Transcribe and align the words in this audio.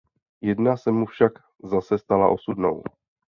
Jedna 0.41 0.77
se 0.77 0.91
mu 0.91 1.05
však 1.05 1.31
zase 1.63 1.97
stala 1.97 2.29
osudnou. 2.29 2.83